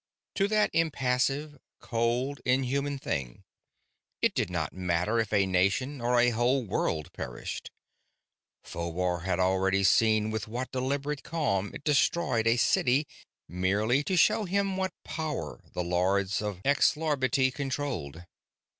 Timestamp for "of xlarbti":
16.41-17.53